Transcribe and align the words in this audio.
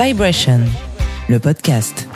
Vibration, 0.00 0.60
le 1.28 1.40
podcast. 1.40 2.06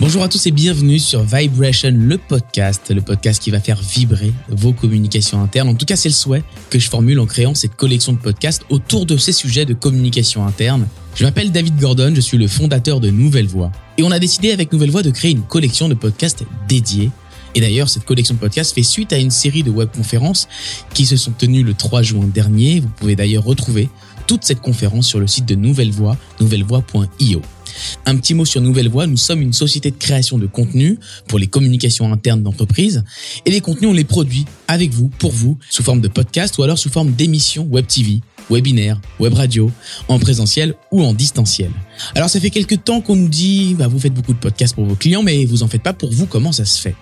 Bonjour 0.00 0.24
à 0.24 0.28
tous 0.28 0.44
et 0.48 0.50
bienvenue 0.50 0.98
sur 0.98 1.22
Vibration, 1.22 1.92
le 1.94 2.18
podcast, 2.18 2.90
le 2.90 3.00
podcast 3.00 3.40
qui 3.40 3.52
va 3.52 3.60
faire 3.60 3.80
vibrer 3.80 4.32
vos 4.48 4.72
communications 4.72 5.40
internes. 5.40 5.68
En 5.68 5.76
tout 5.76 5.86
cas, 5.86 5.94
c'est 5.94 6.08
le 6.08 6.14
souhait 6.14 6.42
que 6.70 6.80
je 6.80 6.90
formule 6.90 7.20
en 7.20 7.26
créant 7.26 7.54
cette 7.54 7.76
collection 7.76 8.12
de 8.12 8.18
podcasts 8.18 8.64
autour 8.70 9.06
de 9.06 9.16
ces 9.16 9.30
sujets 9.30 9.66
de 9.66 9.74
communication 9.74 10.44
interne. 10.44 10.88
Je 11.14 11.24
m'appelle 11.24 11.52
David 11.52 11.78
Gordon, 11.78 12.12
je 12.12 12.20
suis 12.22 12.38
le 12.38 12.48
fondateur 12.48 12.98
de 12.98 13.10
Nouvelle 13.10 13.46
Voix. 13.46 13.70
Et 13.98 14.02
on 14.02 14.10
a 14.10 14.18
décidé 14.18 14.50
avec 14.50 14.72
Nouvelle 14.72 14.90
Voix 14.90 15.04
de 15.04 15.10
créer 15.10 15.30
une 15.30 15.42
collection 15.42 15.88
de 15.88 15.94
podcasts 15.94 16.44
dédiés 16.66 17.10
et 17.58 17.60
d'ailleurs, 17.60 17.88
cette 17.88 18.04
collection 18.04 18.34
de 18.34 18.38
podcasts 18.38 18.72
fait 18.72 18.84
suite 18.84 19.12
à 19.12 19.18
une 19.18 19.32
série 19.32 19.64
de 19.64 19.70
webconférences 19.72 20.46
qui 20.94 21.06
se 21.06 21.16
sont 21.16 21.32
tenues 21.32 21.64
le 21.64 21.74
3 21.74 22.02
juin 22.02 22.24
dernier. 22.32 22.78
Vous 22.78 22.88
pouvez 22.88 23.16
d'ailleurs 23.16 23.42
retrouver 23.42 23.88
toute 24.28 24.44
cette 24.44 24.60
conférence 24.60 25.08
sur 25.08 25.18
le 25.18 25.26
site 25.26 25.44
de 25.44 25.56
Nouvelle 25.56 25.90
Voix, 25.90 26.16
nouvellevoix.io. 26.38 27.42
Un 28.06 28.16
petit 28.16 28.34
mot 28.34 28.44
sur 28.44 28.60
Nouvelle 28.60 28.88
Voix, 28.88 29.08
nous 29.08 29.16
sommes 29.16 29.42
une 29.42 29.52
société 29.52 29.90
de 29.90 29.96
création 29.96 30.38
de 30.38 30.46
contenu 30.46 31.00
pour 31.26 31.40
les 31.40 31.48
communications 31.48 32.12
internes 32.12 32.44
d'entreprise 32.44 33.02
et 33.44 33.50
les 33.50 33.60
contenus 33.60 33.90
on 33.90 33.92
les 33.92 34.04
produit 34.04 34.44
avec 34.68 34.92
vous, 34.92 35.08
pour 35.18 35.32
vous, 35.32 35.58
sous 35.68 35.82
forme 35.82 36.00
de 36.00 36.06
podcast 36.06 36.58
ou 36.58 36.62
alors 36.62 36.78
sous 36.78 36.90
forme 36.90 37.10
d'émissions 37.10 37.64
web 37.64 37.88
TV, 37.88 38.20
webinaire, 38.50 39.00
web 39.18 39.34
radio, 39.34 39.72
en 40.06 40.20
présentiel 40.20 40.76
ou 40.92 41.02
en 41.02 41.12
distanciel. 41.12 41.72
Alors 42.14 42.30
ça 42.30 42.38
fait 42.38 42.50
quelques 42.50 42.84
temps 42.84 43.00
qu'on 43.00 43.16
nous 43.16 43.28
dit, 43.28 43.74
bah, 43.76 43.88
vous 43.88 43.98
faites 43.98 44.14
beaucoup 44.14 44.32
de 44.32 44.38
podcasts 44.38 44.76
pour 44.76 44.84
vos 44.84 44.94
clients 44.94 45.24
mais 45.24 45.44
vous 45.44 45.64
en 45.64 45.68
faites 45.68 45.82
pas 45.82 45.92
pour 45.92 46.12
vous, 46.12 46.26
comment 46.26 46.52
ça 46.52 46.64
se 46.64 46.80
fait? 46.80 46.94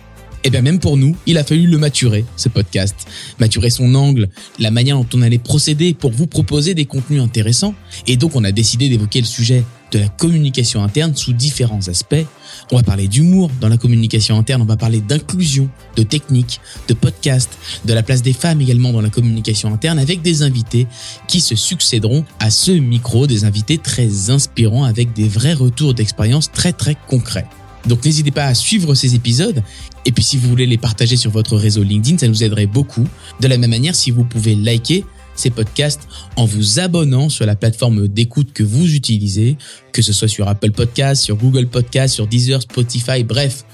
Et 0.46 0.48
eh 0.48 0.50
bien 0.52 0.62
même 0.62 0.78
pour 0.78 0.96
nous, 0.96 1.16
il 1.26 1.38
a 1.38 1.42
fallu 1.42 1.66
le 1.66 1.76
maturer, 1.76 2.24
ce 2.36 2.48
podcast. 2.48 2.94
Maturer 3.40 3.68
son 3.68 3.96
angle, 3.96 4.28
la 4.60 4.70
manière 4.70 4.96
dont 4.96 5.08
on 5.12 5.22
allait 5.22 5.38
procéder 5.38 5.92
pour 5.92 6.12
vous 6.12 6.28
proposer 6.28 6.72
des 6.72 6.84
contenus 6.84 7.20
intéressants. 7.20 7.74
Et 8.06 8.16
donc 8.16 8.36
on 8.36 8.44
a 8.44 8.52
décidé 8.52 8.88
d'évoquer 8.88 9.18
le 9.18 9.26
sujet 9.26 9.64
de 9.90 9.98
la 9.98 10.06
communication 10.06 10.84
interne 10.84 11.16
sous 11.16 11.32
différents 11.32 11.88
aspects. 11.88 12.24
On 12.70 12.76
va 12.76 12.84
parler 12.84 13.08
d'humour 13.08 13.50
dans 13.60 13.68
la 13.68 13.76
communication 13.76 14.38
interne, 14.38 14.62
on 14.62 14.66
va 14.66 14.76
parler 14.76 15.00
d'inclusion, 15.00 15.68
de 15.96 16.04
technique, 16.04 16.60
de 16.86 16.94
podcast, 16.94 17.50
de 17.84 17.92
la 17.92 18.04
place 18.04 18.22
des 18.22 18.32
femmes 18.32 18.60
également 18.60 18.92
dans 18.92 19.02
la 19.02 19.10
communication 19.10 19.74
interne 19.74 19.98
avec 19.98 20.22
des 20.22 20.42
invités 20.42 20.86
qui 21.26 21.40
se 21.40 21.56
succéderont 21.56 22.24
à 22.38 22.52
ce 22.52 22.70
micro, 22.70 23.26
des 23.26 23.44
invités 23.44 23.78
très 23.78 24.30
inspirants 24.30 24.84
avec 24.84 25.12
des 25.12 25.26
vrais 25.26 25.54
retours 25.54 25.92
d'expérience 25.92 26.52
très 26.52 26.72
très 26.72 26.96
concrets. 27.08 27.48
Donc 27.86 28.04
n'hésitez 28.04 28.30
pas 28.30 28.46
à 28.46 28.54
suivre 28.54 28.94
ces 28.94 29.14
épisodes. 29.14 29.62
Et 30.04 30.12
puis 30.12 30.24
si 30.24 30.36
vous 30.36 30.48
voulez 30.48 30.66
les 30.66 30.78
partager 30.78 31.16
sur 31.16 31.30
votre 31.30 31.56
réseau 31.56 31.82
LinkedIn, 31.82 32.18
ça 32.18 32.28
nous 32.28 32.42
aiderait 32.42 32.66
beaucoup. 32.66 33.06
De 33.40 33.48
la 33.48 33.58
même 33.58 33.70
manière, 33.70 33.94
si 33.94 34.10
vous 34.10 34.24
pouvez 34.24 34.54
liker 34.54 35.04
ces 35.34 35.50
podcasts 35.50 36.08
en 36.36 36.46
vous 36.46 36.80
abonnant 36.80 37.28
sur 37.28 37.46
la 37.46 37.54
plateforme 37.54 38.08
d'écoute 38.08 38.52
que 38.52 38.62
vous 38.62 38.94
utilisez, 38.94 39.56
que 39.92 40.02
ce 40.02 40.12
soit 40.12 40.28
sur 40.28 40.48
Apple 40.48 40.72
Podcasts, 40.72 41.22
sur 41.22 41.36
Google 41.36 41.66
Podcasts, 41.66 42.14
sur 42.14 42.26
Deezer, 42.26 42.62
Spotify, 42.62 43.22
bref, 43.22 43.64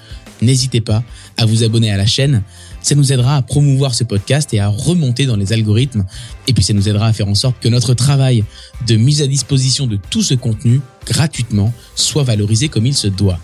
n'hésitez 0.42 0.80
pas 0.80 1.02
à 1.36 1.46
vous 1.46 1.62
abonner 1.62 1.90
à 1.90 1.96
la 1.96 2.06
chaîne. 2.06 2.42
Ça 2.82 2.96
nous 2.96 3.12
aidera 3.12 3.36
à 3.36 3.42
promouvoir 3.42 3.94
ce 3.94 4.02
podcast 4.02 4.52
et 4.52 4.58
à 4.58 4.68
remonter 4.68 5.24
dans 5.24 5.36
les 5.36 5.52
algorithmes. 5.52 6.04
Et 6.48 6.52
puis 6.52 6.64
ça 6.64 6.72
nous 6.72 6.88
aidera 6.88 7.06
à 7.06 7.12
faire 7.12 7.28
en 7.28 7.36
sorte 7.36 7.56
que 7.60 7.68
notre 7.68 7.94
travail 7.94 8.44
de 8.88 8.96
mise 8.96 9.22
à 9.22 9.28
disposition 9.28 9.86
de 9.86 9.98
tout 10.10 10.22
ce 10.22 10.34
contenu 10.34 10.80
gratuitement 11.06 11.72
soit 11.94 12.24
valorisé 12.24 12.68
comme 12.68 12.86
il 12.86 12.94
se 12.94 13.06
doit. 13.06 13.38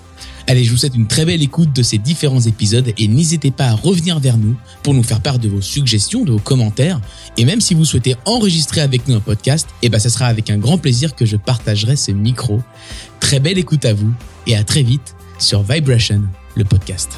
Allez, 0.50 0.64
je 0.64 0.70
vous 0.70 0.78
souhaite 0.78 0.96
une 0.96 1.06
très 1.06 1.26
belle 1.26 1.42
écoute 1.42 1.74
de 1.76 1.82
ces 1.82 1.98
différents 1.98 2.40
épisodes 2.40 2.90
et 2.96 3.06
n'hésitez 3.06 3.50
pas 3.50 3.66
à 3.66 3.74
revenir 3.74 4.18
vers 4.18 4.38
nous 4.38 4.56
pour 4.82 4.94
nous 4.94 5.02
faire 5.02 5.20
part 5.20 5.38
de 5.38 5.46
vos 5.46 5.60
suggestions, 5.60 6.24
de 6.24 6.32
vos 6.32 6.38
commentaires. 6.38 7.02
Et 7.36 7.44
même 7.44 7.60
si 7.60 7.74
vous 7.74 7.84
souhaitez 7.84 8.16
enregistrer 8.24 8.80
avec 8.80 9.06
nous 9.08 9.14
un 9.14 9.20
podcast, 9.20 9.68
eh 9.82 9.90
ben, 9.90 9.98
ça 9.98 10.08
sera 10.08 10.24
avec 10.24 10.48
un 10.48 10.56
grand 10.56 10.78
plaisir 10.78 11.14
que 11.14 11.26
je 11.26 11.36
partagerai 11.36 11.96
ce 11.96 12.12
micro. 12.12 12.62
Très 13.20 13.40
belle 13.40 13.58
écoute 13.58 13.84
à 13.84 13.92
vous 13.92 14.10
et 14.46 14.56
à 14.56 14.64
très 14.64 14.82
vite 14.82 15.14
sur 15.38 15.62
Vibration, 15.62 16.22
le 16.56 16.64
podcast. 16.64 17.10